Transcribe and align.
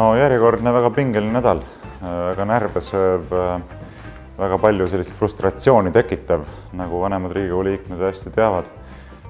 no 0.00 0.14
järjekordne 0.16 0.72
väga 0.72 0.90
pingeline 0.96 1.34
nädal, 1.34 1.60
väga 2.00 2.44
närve 2.48 2.80
sööv, 2.84 3.32
väga 4.38 4.58
palju 4.62 4.86
sellist 4.88 5.12
frustratsiooni 5.18 5.92
tekitav, 5.92 6.44
nagu 6.78 7.02
vanemad 7.02 7.34
Riigikogu 7.36 7.66
liikmed 7.68 8.04
hästi 8.08 8.32
teavad. 8.36 8.76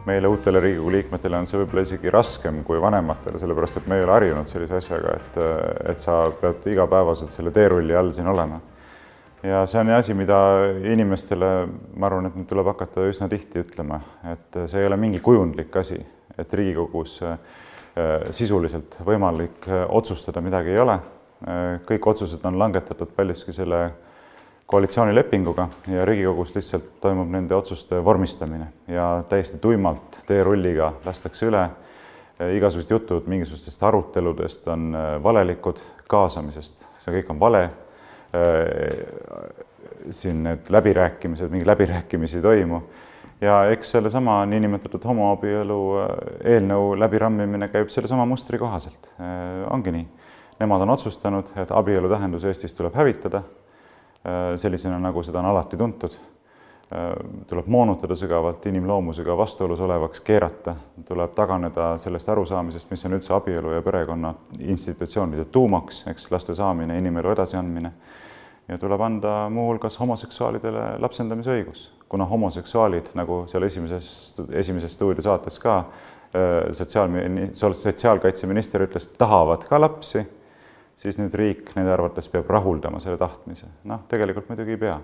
meile, 0.06 0.28
uutele 0.28 0.60
Riigikogu 0.60 0.90
liikmetele 0.94 1.36
on 1.36 1.46
see 1.46 1.58
võib-olla 1.60 1.82
isegi 1.84 2.10
raskem 2.10 2.62
kui 2.64 2.78
vanematele, 2.80 3.38
sellepärast 3.38 3.80
et 3.80 3.88
me 3.90 3.98
ei 3.98 4.04
ole 4.04 4.14
harjunud 4.14 4.48
sellise 4.48 4.78
asjaga, 4.78 5.16
et, 5.18 5.40
et 5.92 6.00
sa 6.00 6.22
pead 6.40 6.64
igapäevaselt 6.72 7.34
selle 7.34 7.50
teerulli 7.52 7.96
all 7.96 8.12
siin 8.16 8.30
olema. 8.30 8.60
ja 9.42 9.64
see 9.66 9.80
on 9.80 9.90
asi, 9.96 10.14
mida 10.14 10.38
inimestele, 10.92 11.50
ma 11.96 12.06
arvan, 12.06 12.30
et 12.30 12.38
nüüd 12.38 12.48
tuleb 12.48 12.70
hakata 12.72 13.08
üsna 13.10 13.28
tihti 13.28 13.64
ütlema, 13.64 14.00
et 14.32 14.62
see 14.66 14.80
ei 14.80 14.86
ole 14.86 14.96
mingi 14.96 15.20
kujundlik 15.20 15.76
asi, 15.82 15.98
et 16.38 16.54
Riigikogus 16.54 17.18
äh, 17.26 17.36
sisuliselt 18.30 18.98
võimalik 19.06 19.66
äh, 19.68 19.84
otsustada 19.88 20.42
midagi 20.44 20.74
ei 20.74 20.80
ole. 20.82 20.94
Äh, 20.94 21.80
kõik 21.88 22.06
otsused 22.12 22.44
on 22.48 22.58
langetatud 22.58 23.12
paljuski 23.16 23.52
selle 23.52 23.90
koalitsioonilepinguga 24.70 25.66
ja 25.90 26.04
Riigikogus 26.06 26.54
lihtsalt 26.54 26.92
toimub 27.02 27.30
nende 27.32 27.56
otsuste 27.56 27.98
vormistamine 28.04 28.68
ja 28.88 29.24
täiesti 29.28 29.58
tuimalt 29.58 30.20
teerulliga 30.26 30.92
lastakse 31.04 31.48
üle. 31.50 31.68
igasugused 32.40 32.90
jutud 32.90 33.26
mingisugustest 33.28 33.82
aruteludest 33.82 34.68
on 34.72 34.94
valelikud, 35.22 35.80
kaasamisest, 36.08 36.86
see 37.02 37.18
kõik 37.18 37.34
on 37.34 37.40
vale. 37.40 37.70
siin 40.10 40.42
need 40.42 40.70
läbirääkimised, 40.70 41.50
mingeid 41.50 41.66
läbirääkimisi 41.66 42.36
ei 42.36 42.42
toimu 42.42 42.80
ja 43.40 43.64
eks 43.70 43.90
sellesama 43.90 44.46
niinimetatud 44.46 45.04
homoabielu 45.04 45.80
äh, 45.98 46.08
eelnõu 46.54 46.92
läbirammimine 47.00 47.70
käib 47.72 47.88
sellesama 47.92 48.26
mustri 48.28 48.58
kohaselt. 48.58 49.12
Äh, 49.20 49.62
ongi 49.72 49.94
nii. 49.94 50.06
Nemad 50.60 50.84
on 50.84 50.92
otsustanud, 50.92 51.54
et 51.56 51.70
abielu 51.72 52.08
tähendus 52.08 52.44
Eestis 52.44 52.76
tuleb 52.76 52.96
hävitada 53.00 53.40
äh, 53.40 54.52
sellisena, 54.60 54.98
nagu 55.00 55.22
seda 55.24 55.40
on 55.40 55.54
alati 55.54 55.80
tuntud. 55.80 56.18
tuleb 57.46 57.68
moonutada 57.70 58.16
sügavalt, 58.18 58.64
inimloomusega 58.66 59.36
vastuolus 59.38 59.78
olevaks 59.80 60.20
keerata, 60.26 60.72
tuleb 61.06 61.36
taganeda 61.38 61.92
sellest 62.02 62.28
arusaamisest, 62.28 62.90
mis 62.90 63.06
on 63.06 63.14
üldse 63.14 63.30
abielu 63.36 63.76
ja 63.76 63.82
perekonna 63.82 64.32
institutsioonide 64.58 65.44
tuumaks, 65.54 66.02
eks, 66.10 66.26
laste 66.34 66.54
saamine, 66.58 66.98
inimelu 66.98 67.30
edasiandmine 67.30 67.92
ja 68.68 68.78
tuleb 68.78 69.06
anda 69.06 69.36
muuhulgas 69.54 70.00
homoseksuaalidele 70.02 70.98
lapsendamise 70.98 71.54
õigus 71.54 71.86
kuna 72.10 72.26
homoseksuaalid, 72.26 73.12
nagu 73.14 73.44
seal 73.46 73.62
esimeses, 73.62 74.34
esimeses 74.50 74.96
stuudiosaates 74.98 75.58
ka 75.62 75.76
äh, 75.78 76.68
sotsiaalmini-, 76.74 77.52
sotsiaalkaitseminister 77.54 78.82
ütles, 78.88 79.06
tahavad 79.18 79.62
ka 79.70 79.78
lapsi, 79.80 80.24
siis 80.98 81.20
nüüd 81.20 81.36
riik 81.38 81.70
nende 81.76 81.92
arvates 81.94 82.26
peab 82.32 82.50
rahuldama 82.50 82.98
selle 83.00 83.18
tahtmise. 83.20 83.70
noh, 83.86 84.02
tegelikult 84.10 84.50
muidugi 84.50 84.74
ei 84.74 84.80
pea. 84.86 84.98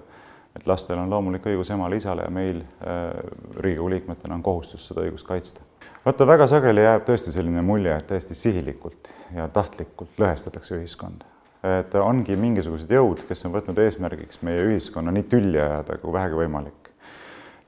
et 0.57 0.67
lastel 0.67 0.99
on 0.99 1.11
loomulik 1.13 1.45
õigus 1.47 1.69
emale-isale 1.71 2.25
ja 2.25 2.33
meil 2.33 2.59
äh, 2.59 3.13
Riigikogu 3.61 3.91
liikmetena 3.93 4.35
on 4.35 4.43
kohustus 4.43 4.89
seda 4.89 5.05
õigust 5.07 5.29
kaitsta. 5.29 5.63
vaata, 6.05 6.27
väga 6.27 6.49
sageli 6.51 6.83
jääb 6.83 7.07
tõesti 7.07 7.37
selline 7.37 7.63
mulje, 7.63 7.95
et 7.95 8.07
täiesti 8.11 8.35
sihilikult 8.35 9.13
ja 9.37 9.47
tahtlikult 9.49 10.19
lõhestatakse 10.19 10.75
ühiskonda 10.81 11.31
et 11.67 11.95
ongi 11.99 12.35
mingisugused 12.39 12.91
jõud, 12.91 13.23
kes 13.29 13.47
on 13.47 13.55
võtnud 13.55 13.79
eesmärgiks 13.83 14.43
meie 14.47 14.67
ühiskonna 14.73 15.15
nii 15.15 15.29
tülli 15.31 15.63
ajada 15.63 15.97
kui 16.03 16.13
vähegi 16.15 16.43
võimalik 16.43 16.86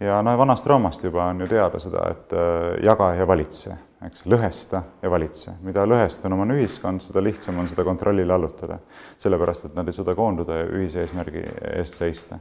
ja 0.00 0.22
noh, 0.22 0.38
vanast 0.38 0.66
Roomast 0.66 1.04
juba 1.04 1.24
on 1.24 1.40
ju 1.40 1.48
teada 1.50 1.80
seda, 1.82 2.06
et 2.12 2.32
äh, 2.32 2.78
jaga 2.86 3.10
ja 3.18 3.26
valitse, 3.26 3.74
eks, 4.06 4.24
lõhesta 4.30 4.82
ja 5.02 5.10
valitse. 5.10 5.56
mida 5.66 5.86
lõhestunum 5.86 6.44
on 6.44 6.54
ühiskond, 6.54 7.02
seda 7.02 7.22
lihtsam 7.24 7.58
on 7.58 7.68
seda 7.70 7.84
kontrollile 7.86 8.34
allutada, 8.34 8.78
sellepärast 9.18 9.68
et 9.68 9.78
nad 9.78 9.88
ei 9.88 9.96
suuda 9.96 10.14
koonduda 10.18 10.62
ja 10.62 10.70
ühise 10.70 11.02
eesmärgi 11.02 11.42
eest 11.74 11.98
seista. 11.98 12.38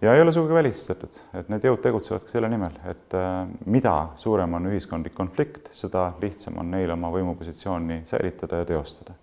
ja 0.00 0.14
ei 0.14 0.22
ole 0.22 0.32
sugugi 0.32 0.54
välistatud, 0.54 1.20
et 1.34 1.50
need 1.50 1.66
jõud 1.66 1.82
tegutsevad 1.82 2.26
ka 2.26 2.30
selle 2.36 2.48
nimel, 2.52 2.78
et 2.90 3.18
äh, 3.18 3.42
mida 3.66 3.96
suurem 4.16 4.54
on 4.54 4.70
ühiskondlik 4.70 5.14
konflikt, 5.14 5.70
seda 5.72 6.12
lihtsam 6.22 6.62
on 6.62 6.70
neil 6.70 6.94
oma 6.94 7.10
võimupositsiooni 7.14 8.02
säilitada 8.06 8.62
ja 8.62 8.70
teostada. 8.70 9.18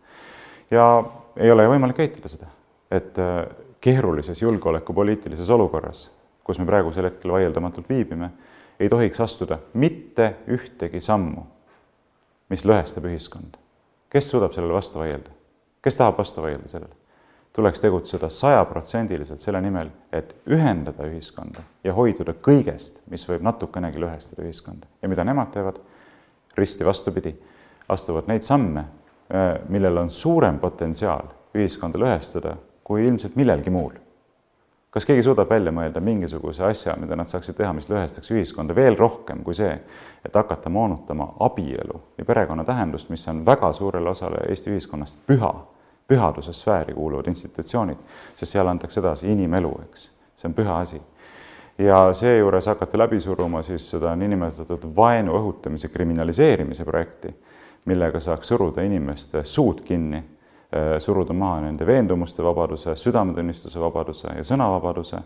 ja 0.72 0.88
ei 1.38 1.52
ole 1.52 1.68
võimalik 1.72 2.04
eitada 2.04 2.28
seda, 2.28 2.52
et 2.92 3.20
äh, 3.20 3.46
keerulises 3.82 4.42
julgeolekupoliitilises 4.42 5.50
olukorras 5.50 6.10
kus 6.44 6.60
me 6.60 6.66
praegusel 6.66 7.06
hetkel 7.10 7.32
vaieldamatult 7.32 7.90
viibime, 7.90 8.32
ei 8.80 8.90
tohiks 8.90 9.20
astuda 9.22 9.60
mitte 9.74 10.36
ühtegi 10.50 11.02
sammu, 11.02 11.44
mis 12.50 12.66
lõhestab 12.66 13.06
ühiskonda. 13.10 13.58
kes 14.10 14.30
suudab 14.30 14.54
sellele 14.54 14.74
vastu 14.74 15.00
vaielda? 15.00 15.30
kes 15.82 15.98
tahab 15.98 16.18
vastu 16.18 16.42
vaielda 16.42 16.68
sellele? 16.68 16.96
tuleks 17.54 17.82
tegutseda 17.82 18.30
sajaprotsendiliselt 18.30 19.40
selle 19.40 19.62
nimel, 19.62 19.90
et 20.12 20.36
ühendada 20.48 21.06
ühiskonda 21.08 21.64
ja 21.84 21.94
hoiduda 21.94 22.34
kõigest, 22.34 23.02
mis 23.12 23.28
võib 23.30 23.44
natukenegi 23.44 24.00
lõhestada 24.00 24.46
ühiskonda. 24.46 24.88
ja 25.02 25.10
mida 25.10 25.24
nemad 25.24 25.54
teevad? 25.54 25.80
risti 26.58 26.86
vastupidi, 26.86 27.36
astuvad 27.90 28.28
neid 28.28 28.44
samme, 28.44 28.80
äh, 29.32 29.60
millel 29.70 29.98
on 29.98 30.10
suurem 30.12 30.60
potentsiaal 30.60 31.30
ühiskonda 31.56 32.00
lõhestada 32.00 32.58
kui 32.84 33.06
ilmselt 33.06 33.36
millelgi 33.36 33.70
muul 33.70 34.01
kas 34.92 35.06
keegi 35.08 35.24
suudab 35.24 35.50
välja 35.50 35.72
mõelda 35.72 36.02
mingisuguse 36.04 36.66
asja, 36.68 36.96
mida 37.00 37.16
nad 37.16 37.30
saaksid 37.30 37.56
teha, 37.56 37.72
mis 37.74 37.88
lõhestaks 37.90 38.32
ühiskonda 38.36 38.76
veel 38.76 38.98
rohkem 39.00 39.44
kui 39.44 39.56
see, 39.56 39.72
et 40.26 40.36
hakata 40.36 40.70
moonutama 40.70 41.30
abielu 41.48 42.02
ja 42.18 42.26
perekonna 42.28 42.66
tähendust, 42.68 43.10
mis 43.10 43.24
on 43.32 43.46
väga 43.48 43.72
suurele 43.74 44.12
osale 44.12 44.44
Eesti 44.50 44.74
ühiskonnast 44.74 45.22
püha, 45.28 45.54
pühaduse 46.08 46.54
sfääri 46.54 46.94
kuuluvad 46.94 47.30
institutsioonid, 47.32 48.04
sest 48.36 48.52
seal 48.52 48.68
antakse 48.68 49.00
edasi 49.00 49.32
inimelu, 49.32 49.72
eks, 49.86 50.10
see 50.36 50.52
on 50.52 50.58
püha 50.60 50.82
asi. 50.84 51.02
ja 51.78 52.14
seejuures 52.14 52.68
hakata 52.68 52.98
läbi 52.98 53.22
suruma 53.22 53.64
siis 53.64 53.88
seda 53.90 54.12
niinimetatud 54.16 54.84
vaenu 54.96 55.38
õhutamise 55.40 55.88
kriminaliseerimise 55.88 56.86
projekti, 56.86 57.32
millega 57.86 58.20
saaks 58.20 58.48
suruda 58.48 58.84
inimeste 58.84 59.44
suud 59.44 59.82
kinni 59.88 60.20
suruda 61.00 61.34
maha 61.36 61.62
nende 61.66 61.86
veendumuste 61.88 62.44
vabaduse, 62.44 62.96
südametunnistuse 62.96 63.80
vabaduse 63.80 64.32
ja 64.38 64.44
sõnavabaduse. 64.48 65.20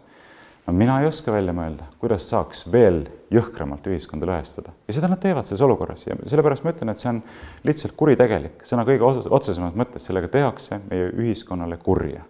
no 0.65 0.73
mina 0.73 0.95
ei 1.01 1.07
oska 1.07 1.31
välja 1.31 1.53
mõelda, 1.53 1.85
kuidas 2.01 2.25
saaks 2.29 2.65
veel 2.71 3.03
jõhkramalt 3.29 3.85
ühiskonda 3.85 4.25
lõhestada 4.25 4.73
ja 4.87 4.97
seda 4.97 5.11
nad 5.11 5.21
teevad 5.21 5.45
selles 5.45 5.61
olukorras 5.61 6.07
ja 6.07 6.17
sellepärast 6.25 6.65
ma 6.65 6.73
ütlen, 6.73 6.89
et 6.89 6.97
see 6.97 7.11
on 7.11 7.21
lihtsalt 7.63 7.93
kuritegelik, 7.95 8.65
sõna 8.65 8.87
kõige 8.89 9.05
otsesemas 9.29 9.77
mõttes, 9.77 10.09
sellega 10.09 10.31
tehakse 10.33 10.81
meie 10.89 11.13
ühiskonnale 11.13 11.77
kurja. 11.77 12.25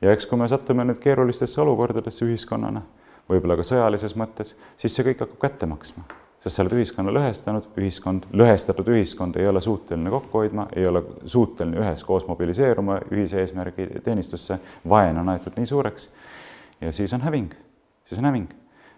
ja 0.00 0.12
eks, 0.12 0.26
kui 0.26 0.38
me 0.38 0.48
satume 0.48 0.84
nüüd 0.84 0.98
keerulistesse 0.98 1.60
olukordadesse 1.62 2.26
ühiskonnana, 2.26 2.82
võib-olla 3.30 3.56
ka 3.56 3.70
sõjalises 3.70 4.18
mõttes, 4.18 4.56
siis 4.76 4.94
see 4.94 5.06
kõik 5.06 5.22
hakkab 5.22 5.44
kätte 5.46 5.70
maksma 5.70 6.25
sest 6.46 6.60
sa 6.60 6.62
oled 6.62 6.76
ühiskonna 6.78 7.12
lõhestanud, 7.14 7.64
ühiskond, 7.80 8.28
lõhestatud 8.36 8.86
ühiskond 8.94 9.38
ei 9.40 9.48
ole 9.50 9.60
suuteline 9.64 10.10
kokku 10.12 10.42
hoidma, 10.44 10.68
ei 10.78 10.86
ole 10.86 11.02
suuteline 11.26 11.80
üheskoos 11.82 12.26
mobiliseeruma 12.28 13.00
ühise 13.10 13.40
eesmärgi 13.42 13.88
teenistusse, 14.04 14.60
vaen 14.88 15.18
on 15.18 15.32
aetud 15.34 15.56
nii 15.58 15.66
suureks. 15.66 16.08
ja 16.80 16.92
siis 16.92 17.12
on 17.12 17.26
häving, 17.26 17.50
siis 18.06 18.20
on 18.22 18.30
häving. 18.30 18.46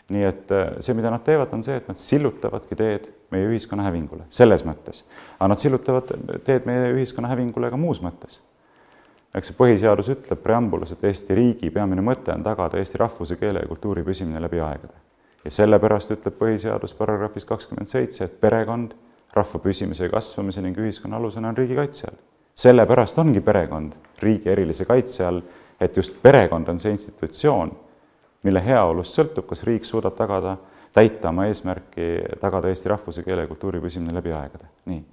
nii 0.09 0.25
et 0.25 0.53
äh, 0.53 0.69
see, 0.81 0.95
mida 0.97 1.11
nad 1.13 1.25
teevad, 1.25 1.53
on 1.53 1.65
see, 1.65 1.77
et 1.77 1.89
nad 1.89 1.97
sillutavadki 1.97 2.77
teed 2.77 3.09
meie 3.31 3.49
ühiskonna 3.49 3.85
hävingule, 3.89 4.29
selles 4.31 4.65
mõttes. 4.69 5.05
aga 5.39 5.49
nad 5.49 5.65
sillutavad 5.65 6.13
teed 6.45 6.69
meie 6.69 6.93
ühiskonna 6.99 7.33
hävingule 7.33 7.73
ka 7.73 7.81
muus 7.81 8.05
mõttes. 8.05 8.43
eks 9.35 9.53
see 9.53 9.57
põhiseadus 9.57 10.13
ütleb 10.13 10.45
preambulas, 10.45 10.93
et 10.93 11.05
Eesti 11.05 11.35
riigi 11.35 11.71
peamine 11.71 12.05
mõte 12.05 12.35
on 12.37 12.45
tagada 12.45 12.77
eesti 12.77 13.01
rahvuse, 13.01 13.41
keele 13.41 13.65
ja 13.65 13.69
kultuuri 13.69 14.05
püsimine 14.05 14.41
läbi 14.41 14.61
aegade 14.61 15.08
ja 15.45 15.51
sellepärast 15.51 16.13
ütleb 16.17 16.39
põhiseadus 16.39 16.95
paragrahvis 16.99 17.47
kakskümmend 17.49 17.89
seitse, 17.89 18.25
et 18.25 18.41
perekond 18.41 18.95
rahva 19.35 19.61
püsimise 19.63 20.07
ja 20.07 20.13
kasvamise 20.13 20.63
ning 20.65 20.79
ühiskonna 20.79 21.17
alusena 21.17 21.53
on 21.53 21.57
riigi 21.57 21.77
kaitse 21.77 22.09
all. 22.09 22.19
sellepärast 22.55 23.19
ongi 23.19 23.41
perekond 23.41 23.93
riigi 24.23 24.51
erilise 24.51 24.85
kaitse 24.85 25.27
all, 25.27 25.43
et 25.81 25.97
just 25.97 26.17
perekond 26.23 26.69
on 26.69 26.79
see 26.79 26.93
institutsioon, 26.93 27.71
mille 28.43 28.63
heaolust 28.65 29.19
sõltub, 29.19 29.47
kas 29.47 29.63
riik 29.67 29.85
suudab 29.85 30.17
tagada, 30.19 30.57
täita 30.95 31.31
oma 31.31 31.47
eesmärki, 31.47 32.09
tagada 32.41 32.71
eesti 32.73 32.89
rahvuse, 32.91 33.23
keele 33.23 33.45
ja 33.45 33.51
kultuuri 33.51 33.81
püsimine 33.81 34.15
läbi 34.15 34.33
aegade. 34.33 34.71
nii. 34.87 35.05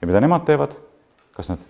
ja 0.00 0.06
mida 0.06 0.20
nemad 0.20 0.46
teevad? 0.46 0.74
kas 1.32 1.48
nad 1.48 1.60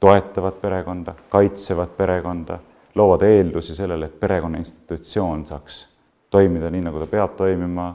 toetavad 0.00 0.58
perekonda, 0.60 1.14
kaitsevad 1.30 1.94
perekonda, 1.96 2.58
loovad 2.94 3.22
eeldusi 3.22 3.74
sellele, 3.74 4.06
et 4.06 4.20
perekonna 4.20 4.58
institutsioon 4.58 5.46
saaks 5.46 5.86
toimida 6.36 6.70
nii, 6.70 6.84
nagu 6.84 7.00
ta 7.00 7.08
peab 7.10 7.36
toimima, 7.38 7.90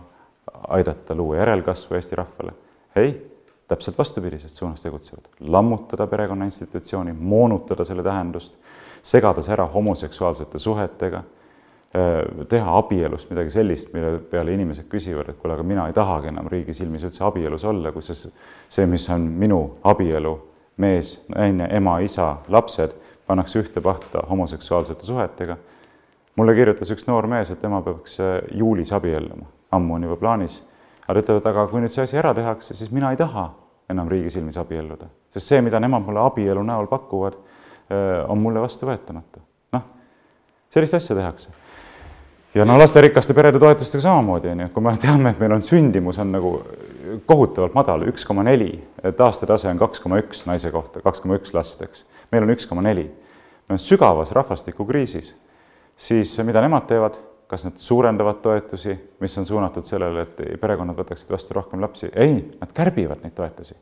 aidata 0.78 1.16
luua 1.16 1.38
järelkasvu 1.42 1.96
Eesti 1.96 2.18
rahvale. 2.20 2.54
ei, 2.96 3.14
täpselt 3.68 3.98
vastupidises 3.98 4.56
suunas 4.58 4.82
tegutsevad, 4.84 5.30
lammutada 5.40 6.08
perekonna 6.08 6.46
institutsiooni, 6.46 7.14
moonutada 7.14 7.86
selle 7.88 8.04
tähendust, 8.04 8.58
segades 9.04 9.50
ära 9.50 9.66
homoseksuaalsete 9.66 10.60
suhetega, 10.60 11.24
teha 12.50 12.78
abielust 12.78 13.30
midagi 13.30 13.52
sellist, 13.52 13.94
mille 13.94 14.20
peale 14.32 14.54
inimesed 14.56 14.88
küsivad, 14.92 15.30
et 15.30 15.40
kuule, 15.40 15.58
aga 15.58 15.64
mina 15.68 15.88
ei 15.88 15.96
tahagi 15.96 16.32
enam 16.32 16.48
riigi 16.52 16.74
silmis 16.76 17.04
üldse 17.04 17.26
abielus 17.28 17.66
olla, 17.68 17.92
kus 17.92 18.12
see, 18.14 18.32
see, 18.72 18.88
mis 18.88 19.10
on 19.12 19.26
minu 19.40 19.60
abielu 19.84 20.36
mees, 20.80 21.18
naine, 21.36 21.68
ema, 21.76 21.98
isa, 22.00 22.38
lapsed 22.48 22.96
pannakse 23.28 23.60
ühte 23.60 23.84
pahta 23.84 24.24
homoseksuaalsete 24.30 25.06
suhetega. 25.06 25.58
Mulle 26.40 26.56
kirjutas 26.56 26.92
üks 26.94 27.08
noor 27.08 27.28
mees, 27.32 27.52
et 27.52 27.62
tema 27.62 27.82
peaks 27.86 28.20
äh, 28.20 28.38
juulis 28.58 28.94
abielluma, 28.96 29.48
ammu 29.72 29.96
on 29.98 30.10
juba 30.10 30.20
plaanis. 30.22 30.62
aga 31.08 31.22
ta 31.22 31.22
ütleb, 31.22 31.42
et 31.42 31.50
aga 31.52 31.68
kui 31.68 31.82
nüüd 31.84 31.96
see 31.96 32.04
asi 32.04 32.18
ära 32.18 32.34
tehakse, 32.34 32.74
siis 32.78 32.92
mina 32.92 33.12
ei 33.12 33.20
taha 33.20 33.50
enam 33.92 34.10
riigi 34.10 34.32
silmis 34.38 34.58
abielluda, 34.58 35.10
sest 35.34 35.52
see, 35.52 35.62
mida 35.62 35.80
nemad 35.80 36.06
mulle 36.06 36.22
abielu 36.24 36.64
näol 36.64 36.88
pakuvad, 36.92 37.36
äh, 37.92 38.22
on 38.28 38.40
mulle 38.40 38.64
vastuvõetamatu. 38.64 39.44
noh, 39.76 39.90
sellist 40.70 41.00
asja 41.00 41.16
tehakse 41.16 41.62
ja 42.56 42.66
no 42.66 42.78
lasterikaste 42.80 43.34
perede 43.34 43.60
toetustega 43.60 44.02
samamoodi 44.02 44.50
on 44.52 44.60
ju, 44.66 44.70
kui 44.74 44.84
me 44.84 44.96
teame, 45.00 45.32
et 45.32 45.40
meil 45.40 45.56
on 45.56 45.64
sündimus 45.64 46.20
on 46.20 46.34
nagu 46.36 46.54
kohutavalt 47.28 47.76
madal, 47.76 48.04
üks 48.12 48.26
koma 48.28 48.44
neli, 48.48 48.74
taastetase 49.18 49.70
on 49.72 49.80
kaks 49.80 50.04
koma 50.04 50.20
üks 50.22 50.46
naise 50.48 50.72
kohta, 50.72 51.04
kaks 51.04 51.24
koma 51.24 51.40
üks 51.40 51.56
last, 51.56 51.82
eks. 51.84 52.06
meil 52.32 52.48
on 52.48 52.54
üks 52.56 52.68
koma 52.68 52.84
neli. 52.86 53.08
me 53.08 53.76
oleme 53.76 53.84
sügavas 53.84 54.34
rahvastikukriisis, 54.36 55.34
siis 56.02 56.34
mida 56.48 56.64
nemad 56.64 56.88
teevad, 56.90 57.20
kas 57.52 57.68
nad 57.68 57.78
suurendavad 57.78 58.42
toetusi, 58.42 58.96
mis 59.22 59.38
on 59.38 59.46
suunatud 59.46 59.86
sellele, 59.86 60.26
et 60.26 60.60
perekonnad 60.62 60.98
võtaksid 60.98 61.32
vastu 61.34 61.58
rohkem 61.58 61.84
lapsi? 61.84 62.10
ei, 62.16 62.40
nad 62.62 62.74
kärbivad 62.76 63.26
neid 63.26 63.36
toetusi 63.38 63.76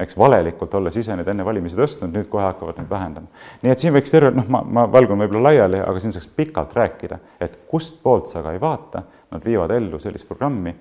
eks 0.00 0.16
valelikult 0.18 0.74
olles 0.76 0.96
ise 1.00 1.16
neid 1.16 1.28
enne 1.32 1.44
valimisi 1.46 1.78
tõstnud, 1.78 2.12
nüüd 2.12 2.28
kohe 2.32 2.44
hakkavad 2.44 2.80
neid 2.80 2.90
vähendama. 2.90 3.44
nii 3.62 3.72
et 3.72 3.82
siin 3.82 3.94
võiks 3.96 4.12
terve, 4.12 4.30
noh, 4.36 4.48
ma, 4.52 4.60
ma 4.60 4.84
valgun 4.92 5.22
võib-olla 5.24 5.50
laiali, 5.50 5.80
aga 5.80 6.02
siin 6.02 6.12
saaks 6.12 6.28
pikalt 6.36 6.74
rääkida, 6.76 7.18
et 7.40 7.58
kustpoolt 7.70 8.28
sa 8.28 8.44
ka 8.44 8.52
ei 8.52 8.60
vaata, 8.60 9.02
nad 9.32 9.44
viivad 9.44 9.72
ellu 9.72 10.00
sellist 10.02 10.28
programmi, 10.28 10.74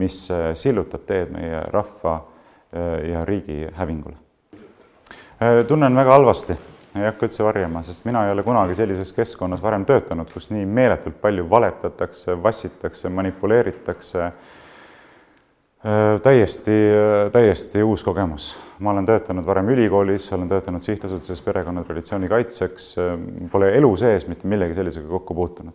mis 0.00 0.24
äh, 0.32 0.52
sillutab 0.56 1.04
teed 1.08 1.34
meie 1.34 1.60
rahva 1.72 2.16
äh, 2.16 3.10
ja 3.12 3.24
riigi 3.28 3.66
hävingule. 3.76 4.16
Äh, 4.56 5.60
tunnen 5.68 5.96
väga 5.96 6.16
halvasti, 6.16 6.56
ei 7.00 7.06
hakka 7.08 7.26
üldse 7.26 7.44
varjama, 7.44 7.82
sest 7.86 8.04
mina 8.04 8.26
ei 8.26 8.32
ole 8.34 8.42
kunagi 8.44 8.74
sellises 8.76 9.12
keskkonnas 9.16 9.62
varem 9.62 9.86
töötanud, 9.88 10.28
kus 10.32 10.50
nii 10.52 10.66
meeletult 10.66 11.20
palju 11.22 11.46
valetatakse, 11.50 12.36
vassitakse, 12.42 13.08
manipuleeritakse 13.08 14.32
Äh, 15.86 16.20
täiesti, 16.22 16.70
täiesti 17.32 17.82
uus 17.82 18.04
kogemus. 18.04 18.56
ma 18.78 18.90
olen 18.90 19.06
töötanud 19.06 19.46
varem 19.46 19.68
ülikoolis, 19.68 20.28
olen 20.32 20.48
töötanud 20.48 20.82
sihtasutuses 20.82 21.42
perekonnatraditsiooni 21.42 22.28
kaitseks, 22.28 22.86
äh, 22.98 23.16
pole 23.50 23.72
elu 23.74 23.90
sees 23.96 24.28
mitte 24.28 24.46
millegi 24.46 24.74
sellisega 24.74 25.08
kokku 25.08 25.34
puutunud. 25.34 25.74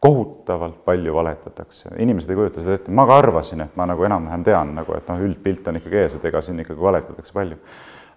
kohutavalt 0.00 0.84
palju 0.84 1.14
valetatakse, 1.14 1.88
inimesed 1.96 2.30
ei 2.30 2.36
kujuta 2.36 2.60
seda 2.60 2.74
ette, 2.74 2.90
ma 2.90 3.06
ka 3.06 3.16
arvasin, 3.18 3.60
et 3.60 3.76
ma 3.76 3.86
nagu 3.86 4.04
enam-vähem 4.04 4.44
tean 4.44 4.74
nagu, 4.74 4.94
et 4.96 5.08
noh, 5.08 5.24
üldpilt 5.24 5.68
on 5.68 5.76
ikkagi 5.76 5.96
ees, 6.02 6.14
et 6.14 6.24
ega 6.24 6.40
siin 6.40 6.60
ikkagi 6.60 6.80
valetatakse 6.80 7.32
palju. 7.32 7.56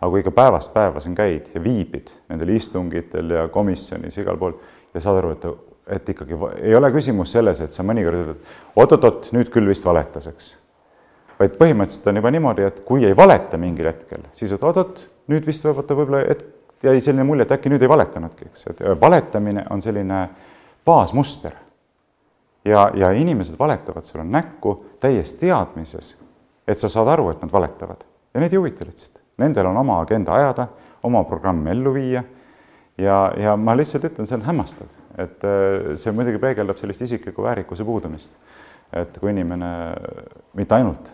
Aga 0.03 0.11
kui 0.11 0.19
ikka 0.19 0.33
päevast 0.35 0.73
päeva 0.73 0.99
siin 1.03 1.15
käid 1.15 1.53
ja 1.55 1.61
viibid 1.63 2.09
nendel 2.31 2.51
istungitel 2.57 3.29
ja 3.37 3.45
komisjonis 3.51 4.17
igal 4.19 4.39
pool 4.41 4.57
ja 4.93 5.01
saad 5.03 5.21
aru, 5.21 5.31
et, 5.37 5.45
et 5.95 6.09
ikkagi 6.11 6.39
ei 6.59 6.75
ole 6.75 6.91
küsimus 6.91 7.31
selles, 7.37 7.61
et 7.63 7.71
sa 7.71 7.85
mõnikord 7.87 8.19
ütled, 8.19 8.51
oot-oot-oot, 8.75 9.31
nüüd 9.37 9.51
küll 9.53 9.71
vist 9.71 9.87
valetas, 9.87 10.27
eks 10.27 10.51
vaid 11.39 11.55
põhimõtteliselt 11.59 12.11
on 12.11 12.19
juba 12.19 12.31
niimoodi, 12.33 12.67
et 12.67 12.83
kui 12.87 13.05
ei 13.07 13.15
valeta 13.17 13.57
mingil 13.59 13.89
hetkel, 13.89 14.27
siis 14.35 14.51
oot-oot, 14.57 15.05
nüüd 15.31 15.47
vist 15.47 15.65
vaata 15.65 15.95
võib-olla 15.97 16.23
et 16.29 16.43
jäi 16.83 16.99
selline 17.01 17.23
mulje, 17.27 17.47
et 17.47 17.55
äkki 17.55 17.71
nüüd 17.71 17.83
ei 17.83 17.91
valetanudki, 17.91 18.49
eks, 18.51 18.67
et 18.73 18.83
valetamine 19.01 19.65
on 19.71 19.81
selline 19.81 20.23
baasmuster. 20.85 21.55
ja, 22.65 22.91
ja 22.95 23.11
inimesed 23.11 23.55
valetavad 23.59 24.03
sulle 24.03 24.23
näkku 24.23 24.85
täies 24.99 25.33
teadmises, 25.39 26.15
et 26.67 26.79
sa 26.79 26.89
saad 26.89 27.07
aru, 27.07 27.29
et 27.29 27.41
nad 27.41 27.51
valetavad 27.51 28.03
ja 28.33 28.39
neid 28.39 28.53
ei 28.53 28.57
huvita 28.57 28.85
lihtsalt. 28.85 29.12
Nendel 29.41 29.65
on 29.65 29.77
oma 29.77 29.99
agenda 30.01 30.35
ajada, 30.37 30.67
oma 31.03 31.23
programm 31.25 31.65
ellu 31.67 31.93
viia 31.95 32.23
ja, 32.97 33.17
ja 33.37 33.55
ma 33.57 33.75
lihtsalt 33.77 34.05
ütlen, 34.11 34.29
see 34.29 34.37
on 34.37 34.45
hämmastav, 34.45 34.91
et 35.17 35.43
äh, 35.47 35.93
see 35.99 36.13
muidugi 36.15 36.41
peegeldab 36.41 36.79
sellist 36.81 37.01
isikliku 37.07 37.45
väärikuse 37.45 37.85
puudumist. 37.87 38.33
et 38.93 39.15
kui 39.17 39.31
inimene 39.31 39.67
mitte 40.53 40.75
ainult 40.75 41.07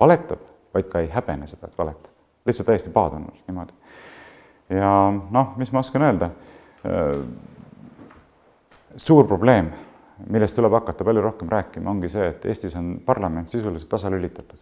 valetab, 0.00 0.40
vaid 0.74 0.86
ka 0.88 1.02
ei 1.04 1.10
häbene 1.12 1.46
seda, 1.46 1.68
et 1.68 1.78
valetab. 1.78 2.12
lihtsalt 2.46 2.66
täiesti 2.66 2.90
paadunud 2.90 3.42
niimoodi. 3.48 3.72
ja 4.70 4.92
noh, 5.12 5.56
mis 5.56 5.72
ma 5.72 5.84
oskan 5.84 6.02
öelda? 6.02 6.30
suur 8.96 9.26
probleem, 9.26 9.70
millest 10.30 10.56
tuleb 10.56 10.72
hakata 10.76 11.04
palju 11.04 11.22
rohkem 11.24 11.48
rääkima, 11.50 11.90
ongi 11.90 12.08
see, 12.12 12.28
et 12.28 12.44
Eestis 12.46 12.76
on 12.78 12.98
parlament 13.06 13.48
sisuliselt 13.48 13.88
tasalülitatud. 13.90 14.58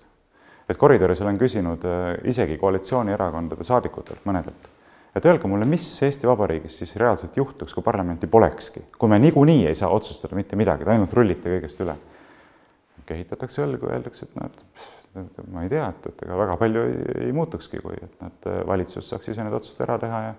Et 0.72 0.80
koridoris 0.80 1.20
olen 1.24 1.38
küsinud 1.40 1.84
äh, 1.88 2.06
isegi 2.30 2.56
koalitsioonierakondade 2.60 3.64
saadikutelt, 3.66 4.24
mõnedelt, 4.28 4.68
et 5.16 5.26
öelge 5.28 5.50
mulle, 5.50 5.68
mis 5.68 5.88
Eesti 6.06 6.28
Vabariigis 6.28 6.78
siis 6.82 6.94
reaalselt 7.00 7.36
juhtuks, 7.36 7.74
kui 7.76 7.84
parlamenti 7.84 8.30
polekski, 8.30 8.86
kui 8.98 9.12
me 9.12 9.20
niikuinii 9.22 9.66
ei 9.68 9.76
saa 9.78 9.92
otsustada 9.92 10.38
mitte 10.38 10.56
midagi, 10.56 10.86
te 10.86 10.94
ainult 10.94 11.12
rullite 11.18 11.52
kõigest 11.56 11.84
üle. 11.84 11.98
kehitatakse 13.06 13.64
õlgu, 13.64 13.90
öeldakse, 13.90 14.28
et 14.28 14.36
noh, 14.38 14.50
et 15.20 15.40
ma 15.52 15.64
ei 15.64 15.68
tea, 15.68 15.88
et, 15.90 16.06
et 16.08 16.24
ega 16.24 16.36
väga 16.38 16.56
palju 16.56 16.84
ei, 16.88 16.98
ei 17.26 17.32
muutukski, 17.36 17.82
kui 17.82 17.98
et 17.98 18.14
nad, 18.22 18.38
äh, 18.48 18.62
valitsus 18.66 19.10
saaks 19.10 19.28
ise 19.28 19.44
need 19.44 19.58
otsused 19.58 19.82
ära 19.84 19.98
teha 20.00 20.24
ja 20.28 20.34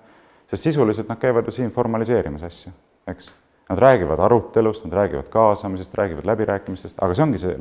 sest 0.49 0.69
sisuliselt 0.69 1.09
nad 1.11 1.19
käivad 1.21 1.45
ju 1.45 1.53
siin 1.55 1.71
formaliseerimas 1.75 2.45
asju, 2.47 2.73
eks. 3.11 3.33
Nad 3.69 3.79
räägivad 3.79 4.19
arutelust, 4.19 4.83
nad 4.85 4.93
räägivad 4.93 5.29
kaasamisest, 5.31 5.95
räägivad 5.95 6.25
läbirääkimistest, 6.27 6.99
aga 6.99 7.15
see 7.15 7.23
ongi 7.23 7.39
see 7.39 7.53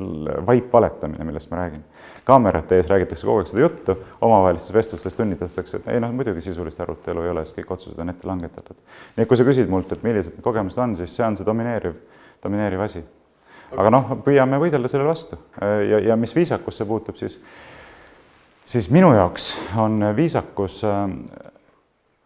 vaip 0.45 0.73
valetamine, 0.73 1.23
millest 1.23 1.51
ma 1.51 1.61
räägin. 1.61 1.85
kaamerate 2.27 2.75
ees 2.75 2.91
räägitakse 2.91 3.27
kogu 3.27 3.39
aeg 3.39 3.47
seda 3.47 3.63
juttu, 3.63 3.95
omavahelistes 4.21 4.73
vestlustes 4.73 5.15
tunnitatakse, 5.15 5.79
et 5.79 5.87
ei 5.95 6.03
noh, 6.03 6.11
muidugi 6.11 6.43
sisulist 6.43 6.79
arutelu 6.83 7.23
ei 7.23 7.31
ole, 7.31 7.45
sest 7.45 7.57
kõik 7.57 7.71
otsused 7.77 7.99
on 7.99 8.11
ette 8.11 8.27
langetatud. 8.27 8.77
nii 9.15 9.23
et 9.23 9.31
kui 9.31 9.39
sa 9.39 9.47
küsid 9.47 9.71
mult, 9.71 9.91
et 9.91 10.03
millised 10.03 10.35
need 10.35 10.43
kogemused 10.43 10.79
on, 10.79 10.95
siis 10.99 11.15
see 11.15 11.25
on 11.25 11.39
see 11.39 11.47
domineeriv, 11.47 11.99
domineeriv 12.43 12.83
asi 12.83 13.03
aga 13.77 13.93
noh, 13.93 14.11
püüame 14.25 14.59
võidelda 14.61 14.89
selle 14.91 15.07
vastu 15.07 15.39
ja, 15.61 15.99
ja 16.11 16.17
mis 16.19 16.33
viisakusse 16.35 16.85
puutub, 16.89 17.17
siis, 17.19 17.39
siis 18.65 18.89
minu 18.93 19.13
jaoks 19.15 19.53
on 19.81 19.99
viisakus 20.17 20.81
äh, 20.87 21.07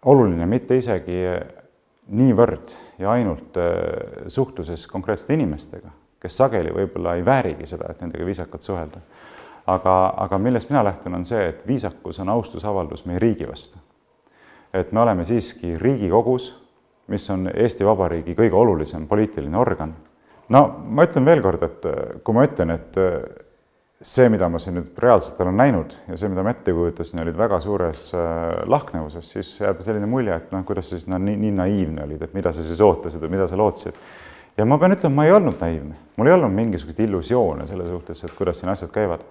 oluline 0.08 0.48
mitte 0.50 0.78
isegi 0.78 1.22
niivõrd 2.08 2.74
ja 3.00 3.12
ainult 3.12 3.58
äh, 3.58 4.28
suhtluses 4.28 4.88
konkreetsete 4.88 5.38
inimestega, 5.38 5.92
kes 6.22 6.38
sageli 6.38 6.72
võib-olla 6.74 7.16
ei 7.18 7.26
väärigi 7.26 7.68
seda, 7.68 7.92
et 7.92 8.02
nendega 8.02 8.26
viisakalt 8.26 8.62
suhelda. 8.62 9.02
aga, 9.68 10.14
aga 10.18 10.38
millest 10.38 10.70
mina 10.70 10.84
lähtun, 10.84 11.16
on 11.16 11.26
see, 11.26 11.50
et 11.50 11.68
viisakus 11.68 12.20
on 12.20 12.30
austusavaldus 12.30 13.06
meie 13.06 13.20
riigi 13.20 13.48
vastu. 13.48 13.78
et 14.74 14.92
me 14.92 15.02
oleme 15.02 15.26
siiski 15.26 15.78
Riigikogus, 15.78 16.56
mis 17.08 17.30
on 17.30 17.50
Eesti 17.54 17.86
Vabariigi 17.86 18.36
kõige 18.36 18.56
olulisem 18.56 19.08
poliitiline 19.08 19.58
organ 19.58 19.96
no 20.50 20.64
ma 20.90 21.06
ütlen 21.08 21.28
veel 21.28 21.42
kord, 21.44 21.64
et 21.68 21.88
äh, 21.88 22.00
kui 22.24 22.36
ma 22.36 22.46
ütlen, 22.48 22.74
et 22.78 22.98
äh, 23.02 23.20
see, 24.02 24.30
mida 24.30 24.46
ma 24.50 24.60
siin 24.62 24.78
nüüd 24.78 25.00
reaalselt 25.02 25.40
olen 25.42 25.58
näinud 25.58 25.94
ja 26.08 26.18
see, 26.20 26.30
mida 26.30 26.44
ma 26.46 26.54
ette 26.54 26.74
kujutasin, 26.76 27.22
olid 27.24 27.38
väga 27.38 27.60
suures 27.64 28.04
äh, 28.14 28.62
lahknevuses, 28.70 29.32
siis 29.34 29.50
jääb 29.62 29.82
selline 29.86 30.10
mulje, 30.10 30.36
et 30.38 30.54
noh, 30.54 30.64
kuidas 30.68 30.90
sa 30.90 30.98
siis 30.98 31.08
no, 31.10 31.20
nii, 31.22 31.38
nii 31.42 31.54
naiivne 31.58 32.06
olid, 32.06 32.22
et 32.28 32.36
mida 32.38 32.54
sa 32.54 32.66
siis 32.66 32.82
ootasid 32.86 33.24
või 33.24 33.34
mida 33.34 33.48
sa 33.50 33.58
lootsid. 33.58 33.98
ja 34.58 34.66
ma 34.70 34.78
pean 34.82 34.94
ütlema, 34.94 35.22
ma 35.22 35.26
ei 35.26 35.34
olnud 35.34 35.58
naiivne, 35.62 35.98
mul 36.18 36.30
ei 36.30 36.36
olnud 36.38 36.54
mingisuguseid 36.60 37.08
illusioone 37.08 37.66
selle 37.70 37.88
suhtes, 37.90 38.24
et 38.24 38.36
kuidas 38.38 38.62
siin 38.62 38.74
asjad 38.74 38.94
käivad. 38.94 39.26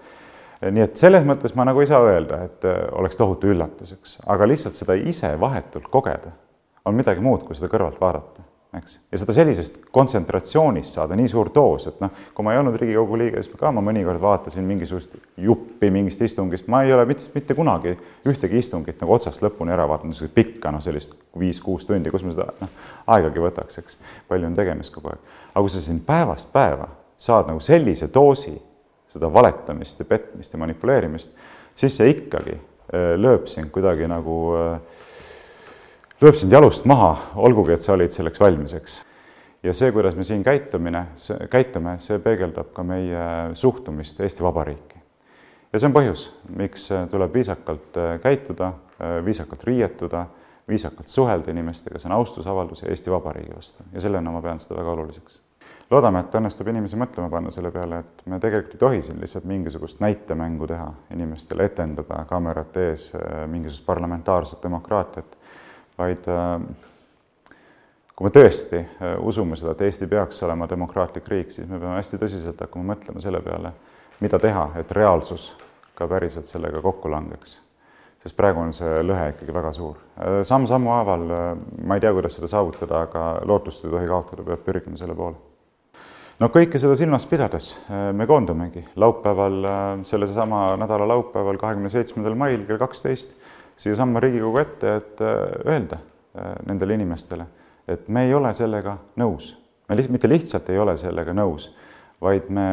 nii 0.67 0.83
et 0.83 0.99
selles 0.99 1.23
mõttes 1.23 1.55
ma 1.55 1.67
nagu 1.69 1.81
ei 1.81 1.87
saa 1.87 2.03
öelda, 2.03 2.41
et 2.49 2.67
oleks 2.91 3.15
tohutu 3.15 3.53
üllatus, 3.53 3.95
eks, 3.95 4.17
aga 4.27 4.49
lihtsalt 4.51 4.75
seda 4.75 4.99
ise 4.99 5.31
vahetult 5.39 5.87
kogeda 5.93 6.35
on 6.85 6.95
midagi 6.95 7.23
muud, 7.23 7.47
kui 7.47 7.55
seda 7.55 7.71
kõrvalt 7.71 7.99
vaadata 8.01 8.46
eks. 8.79 8.99
ja 9.11 9.19
seda 9.21 9.33
sellisest 9.35 9.79
kontsentratsioonist 9.93 10.97
saada 10.97 11.15
nii 11.17 11.29
suur 11.31 11.49
doos, 11.53 11.87
et 11.89 12.01
noh, 12.03 12.11
kui 12.35 12.45
ma 12.45 12.53
ei 12.53 12.61
olnud 12.61 12.77
Riigikogu 12.79 13.19
liige, 13.19 13.41
siis 13.43 13.57
ka 13.59 13.71
ma 13.75 13.83
mõnikord 13.85 14.21
vaatasin 14.21 14.67
mingisugust 14.67 15.17
juppi 15.43 15.89
mingist 15.93 16.21
istungist, 16.25 16.69
ma 16.71 16.83
ei 16.85 16.93
ole 16.93 17.07
mitte, 17.09 17.29
mitte 17.35 17.57
kunagi 17.57 17.95
ühtegi 18.27 18.61
istungit 18.61 19.01
nagu 19.01 19.17
otsast 19.17 19.43
lõpuni 19.45 19.73
ära 19.75 19.87
vaadanud, 19.89 20.13
niisugust 20.13 20.35
pikka, 20.35 20.71
noh, 20.73 20.83
sellist 20.83 21.17
viis-kuus 21.39 21.89
tundi, 21.89 22.13
kus 22.13 22.25
ma 22.27 22.35
seda 22.35 22.51
noh, 22.61 22.71
aegagi 23.15 23.43
võtaks, 23.43 23.81
eks. 23.81 23.99
palju 24.29 24.49
on 24.49 24.57
tegemist 24.57 24.95
kogu 24.95 25.13
aeg. 25.13 25.35
aga 25.53 25.65
kui 25.65 25.73
sa 25.73 25.83
siin 25.83 25.99
päevast 26.05 26.53
päeva 26.53 26.89
saad 27.17 27.49
nagu 27.49 27.59
sellise 27.63 28.09
doosi 28.13 28.55
seda 29.13 29.29
valetamist 29.33 29.99
ja 29.99 30.05
petmist 30.05 30.53
ja 30.53 30.59
manipuleerimist, 30.61 31.31
siis 31.75 31.97
see 31.97 32.11
ikkagi 32.13 32.53
äh, 32.53 33.13
lööb 33.17 33.47
sind 33.51 33.71
kuidagi 33.73 34.07
nagu 34.09 34.37
äh, 34.57 35.05
lööb 36.21 36.37
sind 36.37 36.53
jalust 36.53 36.87
maha, 36.89 37.11
olgugi 37.37 37.75
et 37.75 37.83
sa 37.85 37.93
olid 37.93 38.13
selleks 38.13 38.41
valmis, 38.41 38.73
eks. 38.73 38.95
ja 39.65 39.73
see, 39.77 39.91
kuidas 39.93 40.15
me 40.17 40.25
siin 40.25 40.41
käitumine, 40.45 41.03
käitume, 41.51 41.97
see 42.01 42.17
peegeldab 42.23 42.71
ka 42.73 42.85
meie 42.85 43.53
suhtumist 43.57 44.21
Eesti 44.25 44.45
Vabariiki. 44.45 45.03
ja 45.73 45.79
see 45.79 45.89
on 45.89 45.93
põhjus, 45.93 46.27
miks 46.57 46.89
tuleb 47.11 47.37
viisakalt 47.37 48.01
äh, 48.01 48.17
käituda, 48.23 48.73
äh, 48.97 49.19
viisakalt 49.25 49.63
riietuda, 49.69 50.25
viisakalt 50.67 51.07
suhelda 51.07 51.53
inimestega, 51.53 51.99
see 52.01 52.09
on 52.09 52.17
austusavaldus 52.17 52.81
Eesti 52.89 53.13
Vabariigi 53.13 53.53
vastu 53.53 53.85
ja 53.93 54.01
sellena 54.01 54.33
ma 54.33 54.41
pean 54.41 54.59
seda 54.63 54.79
väga 54.81 54.97
oluliseks. 54.97 55.39
loodame, 55.91 56.25
et 56.25 56.33
õnnestub 56.41 56.67
inimesi 56.73 56.97
mõtlema 56.97 57.29
panna 57.29 57.53
selle 57.53 57.69
peale, 57.71 58.01
et 58.01 58.25
me 58.25 58.39
tegelikult 58.41 58.73
ei 58.73 58.79
tohi 58.87 59.05
siin 59.05 59.21
lihtsalt 59.21 59.45
mingisugust 59.45 60.01
näitemängu 60.01 60.67
teha, 60.67 60.89
inimestele 61.13 61.69
etendada 61.69 62.25
kaamerate 62.25 62.89
ees 62.89 63.11
mingisugust 63.45 63.85
parlamentaarset 63.85 64.63
demokraatiat, 64.65 65.36
vaid 65.97 66.29
kui 68.17 68.25
me 68.25 68.33
tõesti 68.33 68.81
usume 69.21 69.57
seda, 69.59 69.75
et 69.75 69.85
Eesti 69.85 70.07
peaks 70.09 70.41
olema 70.47 70.65
demokraatlik 70.69 71.27
riik, 71.29 71.51
siis 71.53 71.67
me 71.69 71.77
peame 71.77 71.99
hästi 71.99 72.17
tõsiselt 72.17 72.61
hakkama 72.65 72.95
mõtlema 72.95 73.21
selle 73.21 73.41
peale, 73.45 73.73
mida 74.25 74.39
teha, 74.41 74.71
et 74.81 74.91
reaalsus 74.97 75.51
ka 75.97 76.07
päriselt 76.09 76.49
sellega 76.49 76.81
kokku 76.81 77.11
langeks. 77.13 77.59
sest 78.23 78.35
praegu 78.35 78.59
on 78.59 78.73
see 78.73 79.03
lõhe 79.05 79.27
ikkagi 79.31 79.53
väga 79.53 79.71
suur 79.73 79.99
samm. 80.17 80.45
samm-sammu 80.49 80.89
haaval, 80.89 81.27
ma 81.85 81.95
ei 81.95 82.01
tea, 82.01 82.13
kuidas 82.13 82.35
seda 82.35 82.49
saavutada, 82.49 83.03
aga 83.05 83.27
lootust 83.45 83.85
ei 83.85 83.91
tohi 83.91 84.07
kaotada, 84.09 84.43
peab 84.43 84.65
pürgima 84.65 84.97
selle 84.97 85.15
poole. 85.15 85.37
no 86.39 86.49
kõike 86.49 86.81
seda 86.81 86.95
silmas 86.97 87.25
pidades 87.29 87.75
me 88.13 88.25
koondumegi 88.25 88.83
laupäeval, 88.95 89.69
sellesama 90.09 90.71
nädala 90.81 91.07
laupäeval, 91.13 91.61
kahekümne 91.61 91.93
seitsmendal 91.93 92.35
mail 92.35 92.65
kell 92.65 92.81
kaksteist 92.81 93.37
siiasamma 93.77 94.19
Riigikogu 94.19 94.57
ette, 94.57 94.95
et 94.95 95.21
öelda 95.65 95.99
nendele 96.67 96.93
inimestele, 96.93 97.45
et 97.87 98.07
me 98.13 98.27
ei 98.27 98.33
ole 98.33 98.53
sellega 98.53 98.97
nõus. 99.17 99.55
me 99.89 99.95
lihtsalt, 99.95 100.11
mitte 100.11 100.29
lihtsalt 100.29 100.69
ei 100.69 100.79
ole 100.79 100.97
sellega 100.97 101.33
nõus, 101.33 101.71
vaid 102.21 102.49
me 102.49 102.67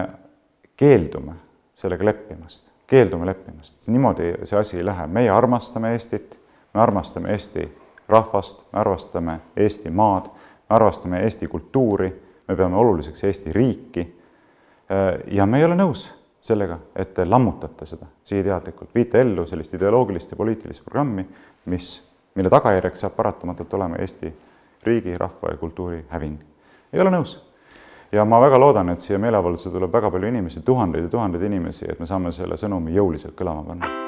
keeldume 0.76 1.36
sellega 1.74 2.04
leppimast 2.04 2.74
keeldume 2.86 3.26
leppimast, 3.26 3.88
niimoodi 3.88 4.34
see 4.44 4.58
asi 4.58 4.76
ei 4.76 4.86
lähe, 4.86 5.06
meie 5.06 5.30
armastame 5.30 5.92
Eestit, 5.92 6.36
me 6.74 6.80
armastame 6.80 7.32
Eesti 7.32 7.68
rahvast, 8.08 8.60
me 8.72 8.80
armastame 8.80 9.38
Eesti 9.56 9.90
maad, 9.90 10.28
me 10.68 10.76
armastame 10.76 11.22
Eesti 11.24 11.48
kultuuri, 11.48 12.10
me 12.48 12.56
peame 12.56 12.76
oluliseks 12.76 13.24
Eesti 13.24 13.52
riiki. 13.52 14.20
ja 15.26 15.46
me 15.46 15.58
ei 15.58 15.64
ole 15.64 15.74
nõus 15.74 16.10
sellega, 16.44 16.78
et 16.96 17.14
te 17.14 17.24
lammutate 17.24 17.86
seda 17.88 18.06
sihiteadlikult, 18.24 18.90
viite 18.94 19.20
ellu 19.20 19.46
sellist 19.48 19.74
ideoloogilist 19.74 20.34
ja 20.34 20.36
poliitilist 20.36 20.84
programmi, 20.84 21.24
mis, 21.72 21.88
mille 22.36 22.52
tagajärjeks 22.52 23.06
saab 23.06 23.16
paratamatult 23.16 23.74
olema 23.74 23.96
Eesti 24.04 24.32
riigi, 24.84 25.16
rahva 25.18 25.54
ja 25.54 25.56
kultuuri 25.56 26.04
häving. 26.10 26.38
ei 26.92 27.00
ole 27.00 27.10
nõus. 27.16 27.38
Ja 28.12 28.24
ma 28.24 28.38
väga 28.40 28.60
loodan, 28.60 28.92
et 28.92 29.00
siia 29.00 29.18
meeleavaldusele 29.18 29.74
tuleb 29.74 29.92
väga 29.92 30.10
palju 30.10 30.28
inimesi, 30.28 30.62
tuhandeid 30.62 31.08
ja 31.08 31.10
tuhandeid 31.10 31.42
inimesi, 31.42 31.88
et 31.90 32.00
me 32.00 32.06
saame 32.06 32.32
selle 32.32 32.60
sõnumi 32.60 32.94
jõuliselt 32.94 33.34
kõlama 33.34 33.64
panna 33.66 34.03